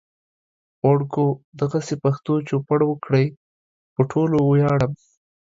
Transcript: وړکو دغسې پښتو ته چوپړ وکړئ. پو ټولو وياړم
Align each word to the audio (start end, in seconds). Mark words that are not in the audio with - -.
وړکو 0.87 1.25
دغسې 1.61 1.95
پښتو 2.03 2.33
ته 2.37 2.45
چوپړ 2.49 2.79
وکړئ. 2.85 3.27
پو 3.93 4.01
ټولو 4.11 4.37
وياړم 4.43 4.93